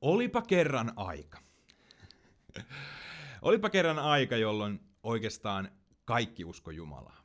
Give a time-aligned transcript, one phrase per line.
[0.00, 1.38] Olipa kerran aika.
[3.42, 5.70] Olipa kerran aika, jolloin oikeastaan
[6.04, 7.24] kaikki usko Jumalaa.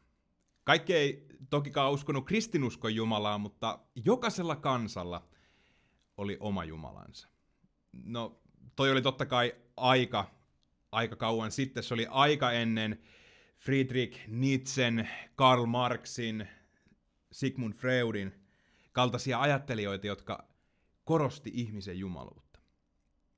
[0.63, 5.27] Kaikki ei tokikaan uskonut kristinuskon Jumalaa, mutta jokaisella kansalla
[6.17, 7.27] oli oma Jumalansa.
[7.93, 8.41] No,
[8.75, 10.31] toi oli totta kai aika,
[10.91, 11.83] aika kauan sitten.
[11.83, 13.01] Se oli aika ennen
[13.57, 16.47] Friedrich Nietzschen, Karl Marxin,
[17.31, 18.43] Sigmund Freudin
[18.91, 20.47] kaltaisia ajattelijoita, jotka
[21.03, 22.52] korosti ihmisen jumaluutta.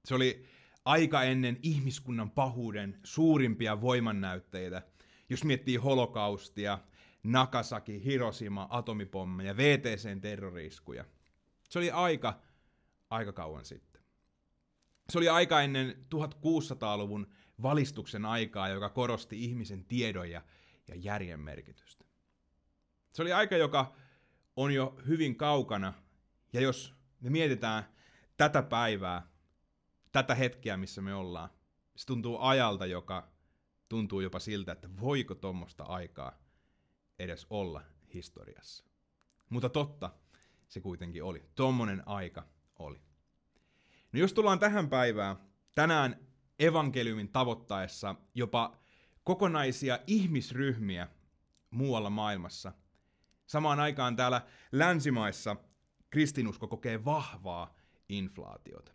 [0.05, 0.45] Se oli
[0.85, 4.81] aika ennen ihmiskunnan pahuuden suurimpia voimannäytteitä,
[5.29, 6.79] jos miettii holokaustia,
[7.23, 11.05] Nakasaki, Hiroshima, atomipommeja, VTCn terroriskuja.
[11.69, 12.39] Se oli aika,
[13.09, 14.01] aika kauan sitten.
[15.09, 17.27] Se oli aika ennen 1600-luvun
[17.61, 20.41] valistuksen aikaa, joka korosti ihmisen tiedon ja,
[20.87, 22.05] ja järjen merkitystä.
[23.11, 23.95] Se oli aika, joka
[24.55, 25.93] on jo hyvin kaukana,
[26.53, 27.83] ja jos me mietitään
[28.37, 29.27] tätä päivää,
[30.15, 31.49] tätä hetkeä, missä me ollaan,
[31.95, 33.31] se tuntuu ajalta, joka
[33.89, 36.39] tuntuu jopa siltä, että voiko tuommoista aikaa
[37.19, 37.81] edes olla
[38.13, 38.85] historiassa.
[39.49, 40.11] Mutta totta
[40.67, 41.49] se kuitenkin oli.
[41.55, 42.47] Tuommoinen aika
[42.79, 43.01] oli.
[44.11, 45.37] No jos tullaan tähän päivään,
[45.75, 46.27] tänään
[46.59, 48.77] evankeliumin tavoittaessa jopa
[49.23, 51.07] kokonaisia ihmisryhmiä
[51.69, 52.73] muualla maailmassa.
[53.45, 55.55] Samaan aikaan täällä länsimaissa
[56.09, 57.75] kristinusko kokee vahvaa
[58.09, 58.94] inflaatiota.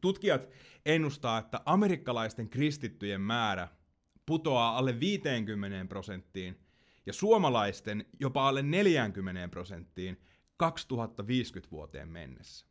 [0.00, 0.48] Tutkijat
[0.86, 3.68] ennustaa, että amerikkalaisten kristittyjen määrä
[4.26, 6.60] putoaa alle 50 prosenttiin
[7.06, 10.20] ja suomalaisten jopa alle 40 prosenttiin
[10.56, 12.66] 2050 vuoteen mennessä.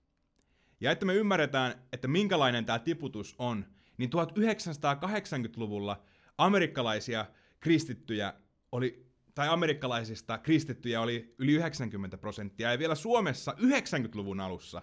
[0.79, 3.65] Ja että me ymmärretään, että minkälainen tämä tiputus on,
[3.97, 6.03] niin 1980-luvulla
[6.37, 7.25] amerikkalaisia
[7.59, 8.33] kristittyjä
[8.71, 14.81] oli, tai amerikkalaisista kristittyjä oli yli 90 prosenttia, ja vielä Suomessa 90-luvun alussa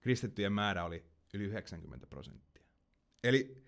[0.00, 2.64] kristittyjen määrä oli yli 90 prosenttia.
[3.24, 3.64] Eli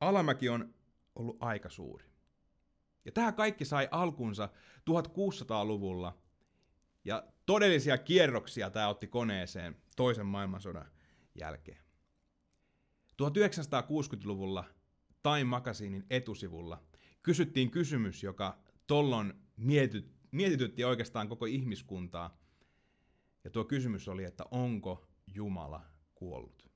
[0.00, 0.74] alamäki on
[1.14, 2.04] ollut aika suuri.
[3.04, 4.48] Ja tämä kaikki sai alkunsa
[4.90, 6.18] 1600-luvulla,
[7.04, 10.90] ja todellisia kierroksia tämä otti koneeseen toisen maailmansodan
[11.34, 11.82] jälkeen.
[13.22, 14.64] 1960-luvulla
[15.22, 16.82] Time Magazinein etusivulla
[17.22, 22.38] kysyttiin kysymys, joka tollon mietyt, mietitytti oikeastaan koko ihmiskuntaa.
[23.44, 25.82] Ja tuo kysymys oli, että onko Jumala
[26.14, 26.67] kuollut?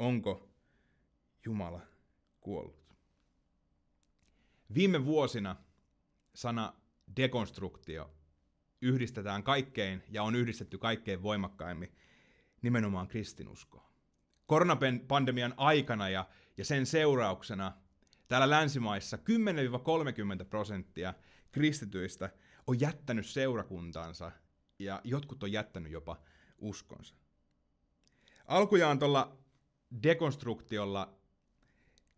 [0.00, 0.48] Onko
[1.44, 1.80] Jumala
[2.40, 2.96] kuollut?
[4.74, 5.56] Viime vuosina
[6.34, 6.72] sana
[7.16, 8.10] dekonstruktio
[8.82, 11.94] yhdistetään kaikkein ja on yhdistetty kaikkein voimakkaimmin
[12.62, 13.90] nimenomaan kristinuskoon.
[14.46, 17.72] Koronapandemian aikana ja, ja sen seurauksena
[18.28, 19.18] täällä länsimaissa
[20.42, 21.14] 10-30 prosenttia
[21.52, 22.30] kristityistä
[22.66, 24.32] on jättänyt seurakuntaansa
[24.78, 26.22] ja jotkut on jättänyt jopa
[26.58, 27.14] uskonsa.
[28.46, 29.39] Alkujaan tuolla
[30.02, 31.20] dekonstruktiolla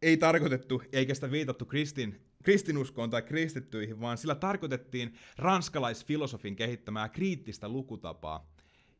[0.02, 7.68] ei tarkoitettu eikä sitä viitattu kristin, kristinuskoon tai kristittyihin, vaan sillä tarkoitettiin ranskalaisfilosofin kehittämää kriittistä
[7.68, 8.52] lukutapaa,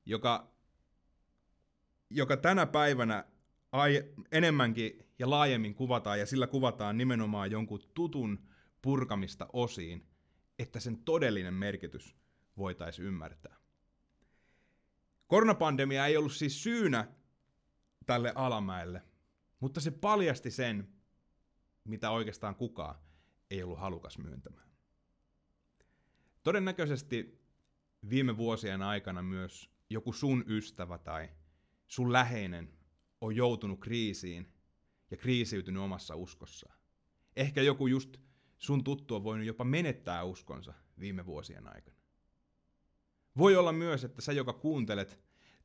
[0.07, 0.53] joka,
[2.11, 3.25] joka tänä päivänä
[3.73, 8.47] ai, enemmänkin ja laajemmin kuvataan, ja sillä kuvataan nimenomaan jonkun tutun
[8.83, 10.07] purkamista osiin,
[10.59, 12.17] että sen todellinen merkitys
[12.57, 13.57] voitaisiin ymmärtää.
[15.27, 17.09] Koronapandemia ei ollut siis syynä
[18.07, 19.03] tälle alamäelle,
[19.61, 20.89] mutta se paljasti sen,
[21.85, 22.95] mitä oikeastaan kukaan
[23.51, 24.69] ei ollut halukas myöntämään.
[26.43, 27.43] Todennäköisesti
[28.11, 31.31] viime vuosien aikana myös joku sun ystävä tai
[31.87, 32.73] sun läheinen
[33.21, 34.53] on joutunut kriisiin
[35.11, 36.79] ja kriisiytynyt omassa uskossaan.
[37.37, 38.17] Ehkä joku just
[38.59, 41.97] sun tuttu on voinut jopa menettää uskonsa viime vuosien aikana.
[43.39, 45.21] Voi olla myös, että sä, joka kuuntelet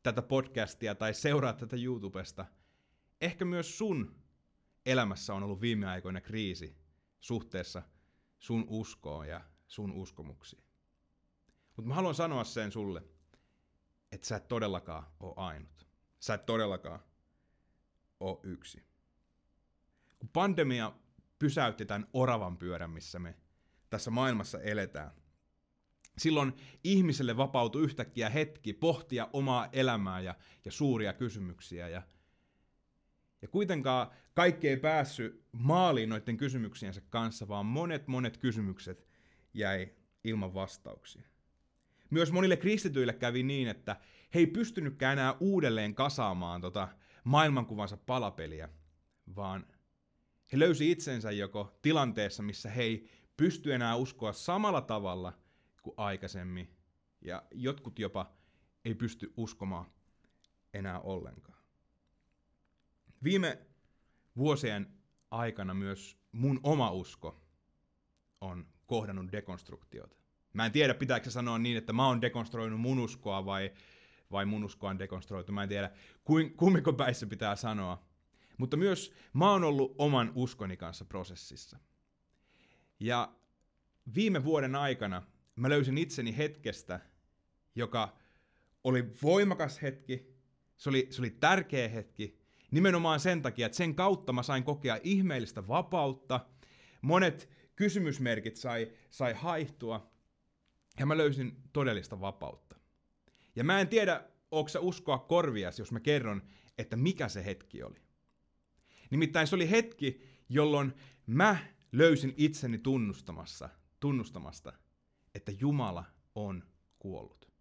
[0.08, 2.46] tätä podcastia tai seuraat tätä YouTubesta,
[3.22, 4.16] ehkä myös sun
[4.86, 6.78] elämässä on ollut viime aikoina kriisi
[7.20, 7.84] suhteessa
[8.40, 10.64] sun uskoon ja sun uskomuksiin.
[11.76, 13.04] Mutta mä haluan sanoa sen sulle,
[14.12, 15.88] että sä et todellakaan ole ainut.
[16.20, 17.00] Sä et todellakaan
[18.20, 18.86] ole yksi.
[20.20, 20.94] Kun pandemia
[21.40, 23.36] pysäytti tämän oravan pyörän, missä me
[23.90, 25.12] tässä maailmassa eletään,
[26.18, 26.54] silloin
[26.84, 30.36] ihmiselle vapautui yhtäkkiä hetki pohtia omaa elämää ja,
[30.66, 31.90] ja suuria kysymyksiä.
[31.90, 32.02] Ja,
[33.42, 39.08] ja kuitenkaan kaikki ei päässyt maaliin noiden kysymyksiensä kanssa, vaan monet monet kysymykset
[39.54, 39.90] jäi
[40.24, 41.24] ilman vastauksia.
[42.10, 43.96] Myös monille kristityille kävi niin, että
[44.36, 46.88] he ei pystynytkään enää uudelleen kasaamaan tota
[47.24, 48.70] maailmankuvansa palapeliä,
[49.36, 49.68] vaan
[50.54, 55.34] he löysi itsensä joko tilanteessa, missä he ei pysty enää uskoa samalla tavalla
[55.88, 56.78] kuin aikaisemmin,
[57.22, 58.32] ja jotkut jopa
[58.86, 59.86] ei pysty uskomaan
[60.74, 61.58] enää ollenkaan.
[63.24, 63.60] Viime
[64.38, 64.94] vuosien
[65.32, 67.42] aikana myös mun oma usko
[68.42, 70.18] on kohdannut dekonstruktiota.
[70.54, 73.74] Mä en tiedä, pitääkö se sanoa niin, että mä oon dekonstruoinut mun uskoa vai,
[74.32, 75.52] vai mun uskoa on dekonstruoitu.
[75.52, 75.92] Mä en tiedä,
[76.58, 78.08] kummiko päissä pitää sanoa.
[78.58, 81.80] Mutta myös mä oon ollut oman uskoni kanssa prosessissa.
[83.00, 83.36] Ja
[84.16, 85.22] viime vuoden aikana
[85.58, 87.00] mä löysin itseni hetkestä,
[87.76, 88.18] joka
[88.84, 90.38] oli voimakas hetki,
[90.78, 92.40] se oli, se oli tärkeä hetki,
[92.72, 96.46] nimenomaan sen takia, että sen kautta mä sain kokea ihmeellistä vapautta,
[97.02, 100.12] monet kysymysmerkit sai, sai haihtua,
[101.00, 102.76] ja mä löysin todellista vapautta.
[103.56, 106.42] Ja mä en tiedä, onko sä uskoa korvias, jos mä kerron,
[106.78, 108.02] että mikä se hetki oli.
[109.12, 110.94] Nimittäin se oli hetki, jolloin
[111.28, 111.58] mä
[111.92, 113.70] löysin itseni tunnustamassa,
[114.00, 114.74] tunnustamasta,
[115.38, 116.06] että Jumala
[116.36, 116.64] on
[117.00, 117.52] kuollut.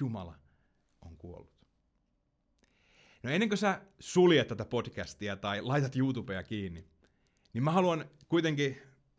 [0.00, 0.38] Jumala
[1.02, 1.54] on kuollut.
[3.22, 6.84] No ennen kuin sä suljet tätä podcastia tai laitat YouTubea kiinni,
[7.52, 8.78] niin mä haluan kuitenkin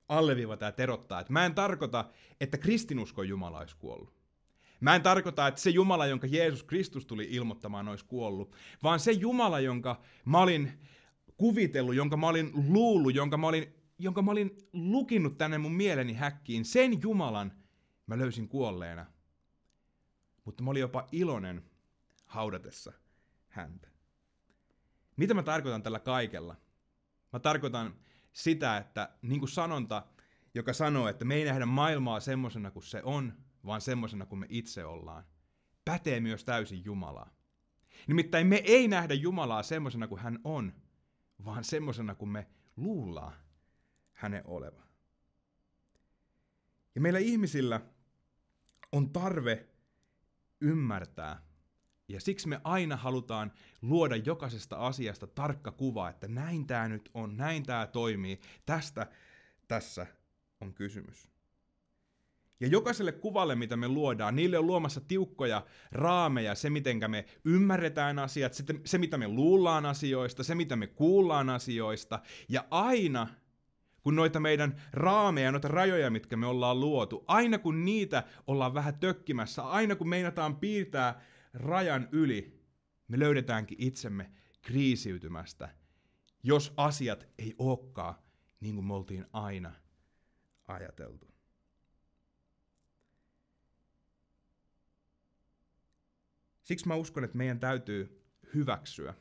[0.10, 2.06] alleviivata ja terottaa, että mä en tarkoita,
[2.42, 4.16] että kristinuskon Jumala olisi kuollut.
[4.80, 9.12] Mä en tarkoita, että se Jumala, jonka Jeesus Kristus tuli ilmoittamaan, olisi kuollut, vaan se
[9.12, 10.80] Jumala, jonka mä olin
[11.38, 16.14] kuvitellut, jonka mä olin luullut, jonka mä olin, jonka mä olin lukinnut tänne mun mieleni
[16.14, 17.52] häkkiin, sen Jumalan
[18.08, 19.06] mä löysin kuolleena.
[20.46, 21.64] Mutta mä olin jopa iloinen
[22.26, 22.94] haudatessa
[23.48, 23.88] häntä.
[25.18, 26.56] Mitä mä tarkoitan tällä kaikella?
[27.34, 27.96] Mä tarkoitan
[28.34, 30.06] sitä, että niin kuin sanonta,
[30.54, 33.34] joka sanoo, että me ei nähdä maailmaa semmoisena kuin se on,
[33.66, 35.24] vaan semmoisena kuin me itse ollaan,
[35.86, 37.30] pätee myös täysin Jumalaa.
[38.08, 40.74] Nimittäin me ei nähdä Jumalaa semmoisena kuin hän on,
[41.46, 43.45] vaan semmoisena kuin me luullaan
[44.16, 44.86] hänen olevan.
[46.96, 47.82] Ja meillä ihmisillä
[48.92, 49.68] on tarve
[50.62, 51.42] ymmärtää,
[52.08, 53.52] ja siksi me aina halutaan
[53.82, 59.08] luoda jokaisesta asiasta tarkka kuva, että näin tämä nyt on, näin tämä toimii, tästä
[59.68, 60.08] tässä
[60.62, 61.30] on kysymys.
[62.60, 68.20] Ja jokaiselle kuvalle, mitä me luodaan, niille on luomassa tiukkoja raameja, se miten me ymmärretään
[68.20, 68.54] asiat,
[68.86, 72.20] se mitä me luullaan asioista, se mitä me kuullaan asioista.
[72.50, 73.28] Ja aina,
[74.06, 79.00] kun noita meidän raameja, noita rajoja, mitkä me ollaan luotu, aina kun niitä ollaan vähän
[79.00, 81.22] tökkimässä, aina kun meinataan piirtää
[81.54, 82.64] rajan yli,
[83.08, 84.32] me löydetäänkin itsemme
[84.62, 85.70] kriisiytymästä,
[86.44, 88.16] jos asiat ei olekaan
[88.60, 89.74] niin kuin me oltiin aina
[90.68, 91.28] ajateltu.
[96.64, 99.14] Siksi mä uskon, että meidän täytyy hyväksyä.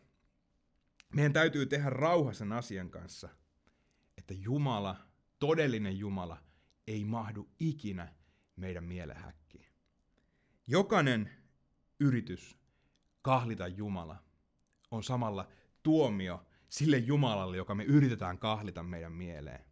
[1.15, 3.29] Meidän täytyy tehdä rauha sen asian kanssa,
[4.25, 4.97] että Jumala,
[5.39, 6.43] todellinen Jumala,
[6.87, 8.15] ei mahdu ikinä
[8.57, 9.67] meidän mielehäkkiin.
[10.67, 11.31] Jokainen
[12.01, 12.59] yritys
[13.23, 14.23] kahlita Jumala
[14.91, 15.49] on samalla
[15.83, 19.65] tuomio sille Jumalalle, joka me yritetään kahlita meidän mieleen.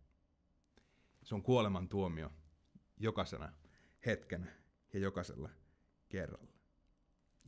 [1.22, 2.30] Se on kuoleman tuomio
[2.96, 3.52] jokaisena
[4.06, 4.46] hetkenä
[4.92, 5.50] ja jokaisella
[6.08, 6.52] kerralla.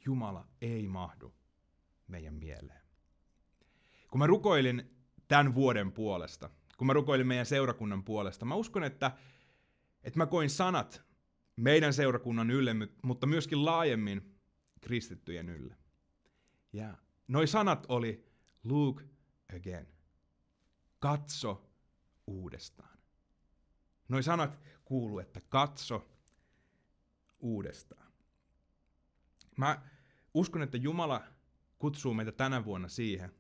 [0.06, 1.34] Jumala ei mahdu
[2.08, 2.82] meidän mieleen.
[4.10, 4.90] Kun mä rukoilin
[5.28, 9.12] tämän vuoden puolesta, kun mä rukoilin meidän seurakunnan puolesta, mä uskon, että,
[10.02, 11.02] että mä koin sanat
[11.56, 14.34] meidän seurakunnan ylle, mutta myöskin laajemmin
[14.80, 15.76] kristittyjen ylle.
[16.72, 16.96] Ja
[17.28, 18.26] noi sanat oli
[18.64, 19.02] look
[19.56, 19.88] again.
[20.98, 21.70] Katso
[22.26, 22.98] uudestaan.
[24.08, 26.08] Noi sanat kuuluu, että katso
[27.38, 28.12] uudestaan.
[29.56, 29.82] Mä
[30.34, 31.22] uskon, että Jumala
[31.78, 33.34] kutsuu meitä tänä vuonna siihen,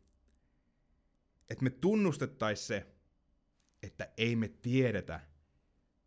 [1.50, 2.93] että me tunnustettaisiin se,
[3.84, 5.20] että ei me tiedetä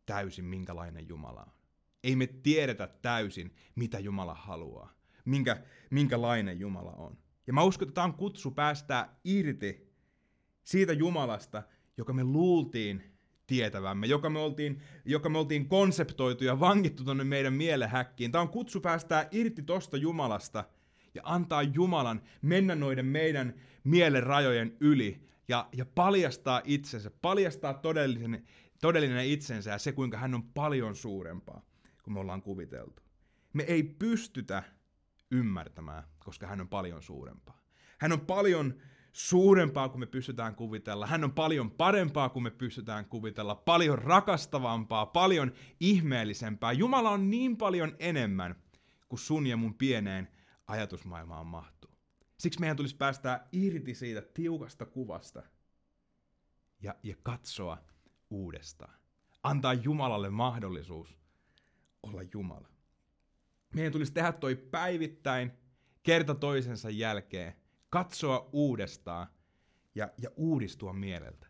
[0.05, 1.51] täysin, minkälainen Jumala on.
[2.03, 4.93] Ei me tiedetä täysin, mitä Jumala haluaa,
[5.25, 7.17] minkä, minkälainen Jumala on.
[7.47, 9.93] Ja mä uskon, että tämä on kutsu päästää irti
[10.63, 11.63] siitä Jumalasta,
[11.97, 13.03] joka me luultiin
[13.47, 18.31] tietävämme, joka me oltiin, joka me oltiin konseptoitu ja vankittu tuonne meidän mielehäkkiin.
[18.31, 20.63] Tämä on kutsu päästää irti tosta Jumalasta
[21.13, 23.53] ja antaa Jumalan mennä noiden meidän
[23.83, 28.47] mielen rajojen yli ja, ja paljastaa itsensä, paljastaa todellinen,
[28.81, 31.61] todellinen itsensä ja se, kuinka hän on paljon suurempaa
[32.03, 33.01] kuin me ollaan kuviteltu.
[33.53, 34.63] Me ei pystytä
[35.31, 37.61] ymmärtämään, koska hän on paljon suurempaa.
[37.97, 38.73] Hän on paljon
[39.11, 41.07] suurempaa kuin me pystytään kuvitella.
[41.07, 46.71] Hän on paljon parempaa kuin me pystytään kuvitella, paljon rakastavampaa, paljon ihmeellisempää.
[46.71, 48.55] Jumala on niin paljon enemmän
[49.09, 50.27] kuin sun ja mun pieneen
[50.67, 51.96] ajatusmaailmaan mahtuu.
[52.39, 55.43] Siksi meidän tulisi päästää irti siitä tiukasta kuvasta
[56.81, 57.77] ja, ja katsoa
[58.29, 58.93] uudestaan.
[59.43, 61.17] Antaa Jumalalle mahdollisuus
[62.03, 62.69] olla Jumala.
[63.73, 65.51] Meidän tulisi tehdä toi päivittäin,
[66.03, 67.53] kerta toisensa jälkeen
[67.89, 69.27] katsoa uudestaan
[69.95, 71.47] ja, ja uudistua mieleltä.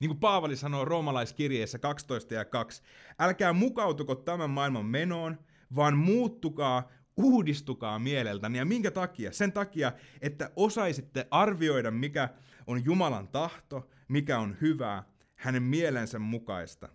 [0.00, 2.82] Niin kuin Paavali sanoo roomalaiskirjeessä 12 ja 2,
[3.18, 5.38] älkää mukautuko tämän maailman menoon,
[5.74, 8.58] vaan muuttukaa, uudistukaa mieleltäni.
[8.58, 9.32] Ja minkä takia?
[9.32, 12.28] Sen takia, että osaisitte arvioida, mikä
[12.66, 16.88] on Jumalan tahto, mikä on hyvää, hänen mielensä mukaista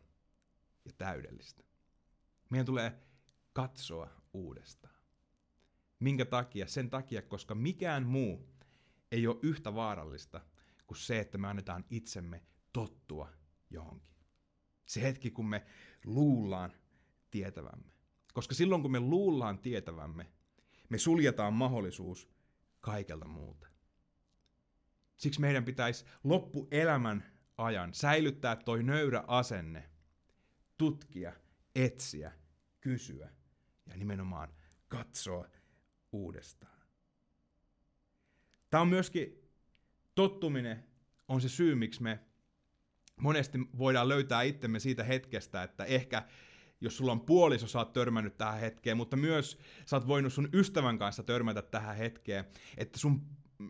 [0.86, 1.64] ja täydellistä.
[2.50, 2.94] Meidän tulee
[3.54, 4.94] katsoa uudestaan.
[6.00, 6.68] Minkä takia?
[6.68, 8.50] Sen takia, koska mikään muu
[9.12, 10.42] ei ole yhtä vaarallista
[10.88, 12.42] kuin se, että me annetaan itsemme
[12.74, 13.30] tottua
[13.70, 14.16] johonkin.
[14.86, 15.66] Se hetki, kun me
[16.06, 16.74] luullaan
[17.32, 17.93] tietävämme.
[18.34, 20.32] Koska silloin, kun me luullaan tietävämme,
[20.90, 22.30] me suljetaan mahdollisuus
[22.82, 23.68] kaikelta muuta.
[25.18, 27.24] Siksi meidän pitäisi loppuelämän
[27.58, 29.90] ajan säilyttää toi nöyrä asenne,
[30.78, 31.34] tutkia,
[31.76, 32.32] etsiä,
[32.82, 33.30] kysyä
[33.86, 34.54] ja nimenomaan
[34.88, 35.48] katsoa
[36.12, 36.82] uudestaan.
[38.70, 39.50] Tämä on myöskin
[40.16, 40.84] tottuminen
[41.28, 42.20] on se syy, miksi me
[43.18, 46.28] monesti voidaan löytää itsemme siitä hetkestä, että ehkä
[46.84, 50.50] jos sulla on puoliso, sä oot törmännyt tähän hetkeen, mutta myös sä oot voinut sun
[50.54, 52.46] ystävän kanssa törmätä tähän hetkeen,
[52.78, 53.22] että sun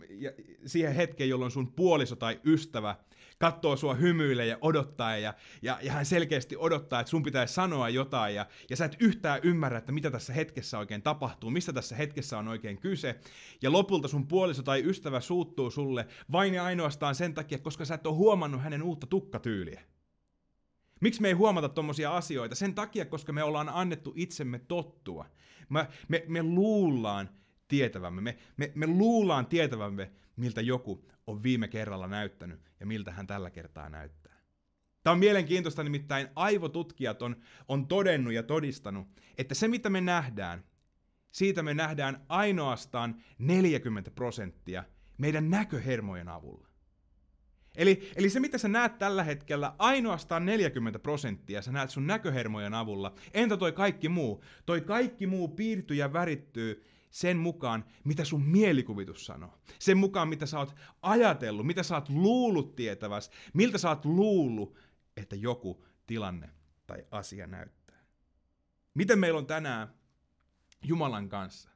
[0.09, 0.31] ja
[0.65, 2.95] siihen hetkeen, jolloin sun puoliso tai ystävä
[3.37, 7.89] katsoo sua hymyilee ja odottaa ja, ja, ja hän selkeästi odottaa, että sun pitäisi sanoa
[7.89, 11.95] jotain ja, ja sä et yhtään ymmärrä, että mitä tässä hetkessä oikein tapahtuu, mistä tässä
[11.95, 13.19] hetkessä on oikein kyse.
[13.61, 17.95] Ja lopulta sun puoliso tai ystävä suuttuu sulle vain ja ainoastaan sen takia, koska sä
[17.95, 19.81] et ole huomannut hänen uutta tukkatyyliä.
[21.03, 22.55] Miksi me ei huomata tommosia asioita?
[22.55, 25.25] Sen takia, koska me ollaan annettu itsemme tottua.
[25.69, 27.29] Me, me, me luullaan
[27.67, 28.21] tietävämme.
[28.21, 33.49] Me, me, me luullaan tietävämme, miltä joku on viime kerralla näyttänyt ja miltä hän tällä
[33.49, 34.33] kertaa näyttää.
[35.03, 37.35] Tämä on mielenkiintoista, nimittäin aivotutkijat on,
[37.67, 39.07] on todennut ja todistanut,
[39.37, 40.63] että se mitä me nähdään,
[41.31, 44.83] siitä me nähdään ainoastaan 40 prosenttia
[45.17, 46.72] meidän näköhermojen avulla.
[47.75, 52.73] Eli, eli se, mitä sä näet tällä hetkellä, ainoastaan 40 prosenttia sä näet sun näköhermojen
[52.73, 53.15] avulla.
[53.33, 54.43] Entä toi kaikki muu?
[54.65, 59.59] Toi kaikki muu piirtyy ja värittyy sen mukaan, mitä sun mielikuvitus sanoo.
[59.79, 64.77] Sen mukaan, mitä sä oot ajatellut, mitä sä oot luullut tietäväs, miltä sä oot luullut,
[65.17, 66.49] että joku tilanne
[66.87, 68.03] tai asia näyttää.
[68.93, 69.93] Miten meillä on tänään
[70.83, 71.69] Jumalan kanssa?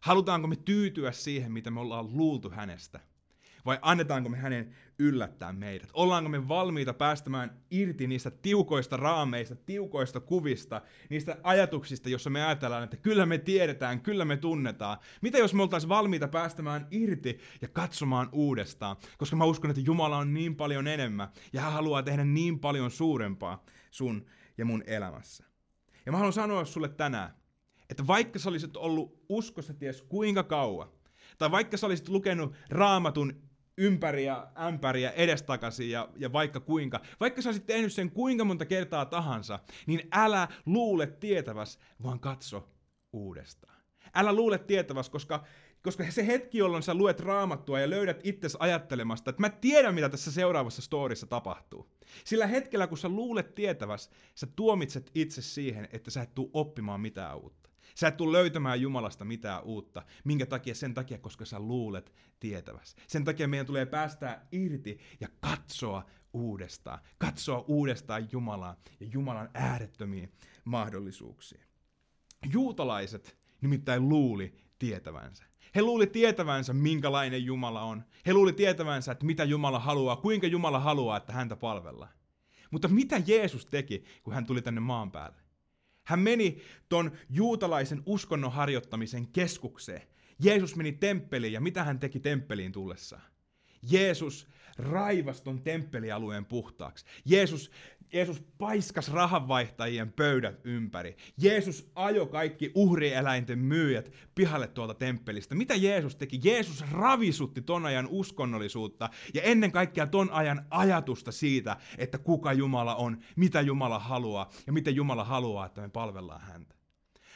[0.00, 3.00] Halutaanko me tyytyä siihen, mitä me ollaan luultu hänestä–
[3.66, 5.90] vai annetaanko me hänen yllättää meidät?
[5.92, 12.84] Ollaanko me valmiita päästämään irti niistä tiukoista raameista, tiukoista kuvista, niistä ajatuksista, jossa me ajatellaan,
[12.84, 14.98] että kyllä me tiedetään, kyllä me tunnetaan.
[15.22, 18.96] Mitä jos me oltaisiin valmiita päästämään irti ja katsomaan uudestaan?
[19.18, 22.90] Koska mä uskon, että Jumala on niin paljon enemmän ja hän haluaa tehdä niin paljon
[22.90, 24.26] suurempaa sun
[24.58, 25.44] ja mun elämässä.
[26.06, 27.30] Ja mä haluan sanoa sulle tänään,
[27.90, 30.88] että vaikka sä olisit ollut uskossa ties kuinka kauan,
[31.38, 33.42] tai vaikka sä olisit lukenut raamatun
[33.78, 37.00] ympäri ja ämpäri ja edestakaisin ja, ja vaikka kuinka.
[37.20, 42.68] Vaikka sä olisit tehnyt sen kuinka monta kertaa tahansa, niin älä luule tietäväs, vaan katso
[43.12, 43.74] uudestaan.
[44.14, 45.44] Älä luule tietäväs, koska,
[45.82, 50.08] koska se hetki, jolloin sä luet raamattua ja löydät itsesi ajattelemasta, että mä tiedän, mitä
[50.08, 51.90] tässä seuraavassa storissa tapahtuu.
[52.24, 57.00] Sillä hetkellä, kun sä luulet tietäväs, sä tuomitset itse siihen, että sä et tuu oppimaan
[57.00, 57.63] mitään uutta.
[57.94, 60.02] Sä et tule löytämään Jumalasta mitään uutta.
[60.24, 60.74] Minkä takia?
[60.74, 62.96] Sen takia, koska sä luulet tietäväs.
[63.06, 66.98] Sen takia meidän tulee päästää irti ja katsoa uudestaan.
[67.18, 70.28] Katsoa uudestaan Jumalaa ja Jumalan äärettömiä
[70.64, 71.64] mahdollisuuksia.
[72.52, 75.44] Juutalaiset nimittäin luuli tietävänsä.
[75.74, 78.04] He luuli tietävänsä, minkälainen Jumala on.
[78.26, 82.12] He luuli tietävänsä, että mitä Jumala haluaa, kuinka Jumala haluaa, että häntä palvellaan.
[82.70, 85.43] Mutta mitä Jeesus teki, kun hän tuli tänne maan päälle?
[86.04, 90.02] Hän meni ton juutalaisen uskonnon harjoittamisen keskukseen.
[90.38, 93.22] Jeesus meni temppeliin ja mitä hän teki temppeliin tullessaan?
[93.90, 97.04] Jeesus raivasi ton temppelialueen puhtaaksi.
[97.24, 97.70] Jeesus,
[98.14, 101.16] Jeesus paiskas rahanvaihtajien pöydät ympäri.
[101.38, 105.54] Jeesus ajo kaikki uhrieläinten myyjät pihalle tuolta temppelistä.
[105.54, 106.40] Mitä Jeesus teki?
[106.44, 112.94] Jeesus ravisutti ton ajan uskonnollisuutta ja ennen kaikkea ton ajan ajatusta siitä, että kuka Jumala
[112.94, 116.74] on, mitä Jumala haluaa ja miten Jumala haluaa, että me palvellaan häntä.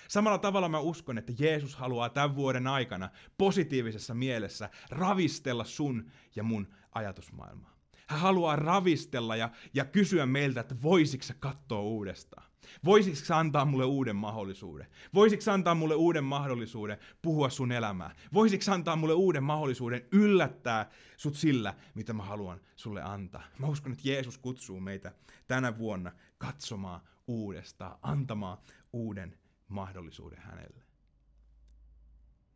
[0.08, 6.42] Samalla tavalla mä uskon, että Jeesus haluaa tämän vuoden aikana positiivisessa mielessä ravistella sun ja
[6.42, 7.77] mun ajatusmaailmaa.
[8.08, 12.48] Hän haluaa ravistella ja, ja kysyä meiltä, että voisiko sä katsoa uudestaan.
[12.84, 14.86] Voisitko sä antaa mulle uuden mahdollisuuden?
[15.14, 18.14] Voisitko sä antaa mulle uuden mahdollisuuden puhua sun elämää?
[18.32, 23.42] Voisitko sä antaa mulle uuden mahdollisuuden yllättää sut sillä, mitä mä haluan sulle antaa?
[23.58, 25.12] Mä uskon, että Jeesus kutsuu meitä
[25.46, 28.58] tänä vuonna katsomaan uudestaan, antamaan
[28.92, 29.38] uuden
[29.68, 30.82] mahdollisuuden hänelle.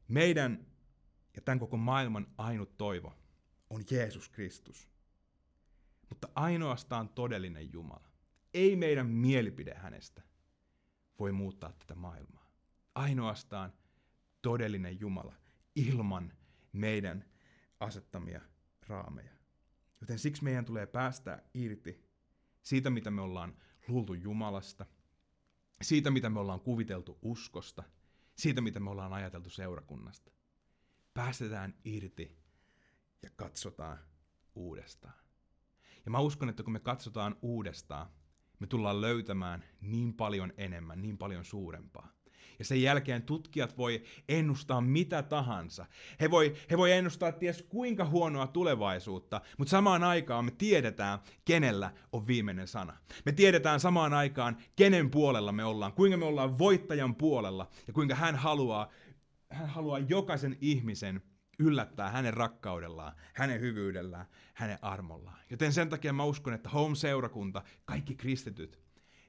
[0.09, 0.67] Meidän
[1.37, 3.15] ja tämän koko maailman ainut toivo
[3.71, 4.92] on Jeesus Kristus.
[6.13, 8.11] Mutta ainoastaan todellinen Jumala,
[8.55, 10.23] ei meidän mielipide hänestä,
[11.19, 12.51] voi muuttaa tätä maailmaa.
[12.95, 13.73] Ainoastaan
[14.43, 15.35] todellinen Jumala
[15.77, 16.33] ilman
[16.73, 17.25] meidän
[17.81, 18.41] asettamia
[18.87, 19.33] raameja.
[20.01, 22.05] Joten siksi meidän tulee päästä irti
[22.63, 23.57] siitä, mitä me ollaan
[23.89, 24.87] luultu Jumalasta,
[25.83, 27.83] siitä, mitä me ollaan kuviteltu uskosta,
[28.35, 30.31] siitä, mitä me ollaan ajateltu seurakunnasta.
[31.15, 32.39] Päästetään irti
[33.23, 33.99] ja katsotaan
[34.55, 35.22] uudestaan.
[36.05, 38.07] Ja mä uskon, että kun me katsotaan uudestaan,
[38.59, 42.13] me tullaan löytämään niin paljon enemmän, niin paljon suurempaa.
[42.59, 45.87] Ja sen jälkeen tutkijat voi ennustaa mitä tahansa.
[46.21, 51.93] He voi, he voi ennustaa ties kuinka huonoa tulevaisuutta, mutta samaan aikaan me tiedetään, kenellä
[52.13, 52.97] on viimeinen sana.
[53.25, 58.15] Me tiedetään samaan aikaan, kenen puolella me ollaan, kuinka me ollaan voittajan puolella ja kuinka
[58.15, 58.91] hän haluaa,
[59.51, 61.23] hän haluaa jokaisen ihmisen
[61.59, 65.39] yllättää hänen rakkaudellaan, hänen hyvyydellään, hänen armollaan.
[65.51, 68.81] Joten sen takia mä uskon, että Home-seurakunta, kaikki kristityt,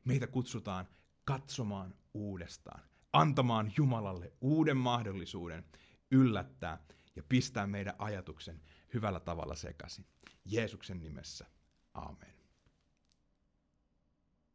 [0.06, 0.88] meitä kutsutaan
[1.26, 2.82] katsomaan uudestaan,
[3.14, 5.66] antamaan Jumalalle uuden mahdollisuuden
[6.12, 6.78] yllättää
[7.16, 8.62] ja pistää meidän ajatuksen
[8.94, 10.06] hyvällä tavalla sekaisin.
[10.46, 11.46] Jeesuksen nimessä.
[11.94, 12.33] Amen.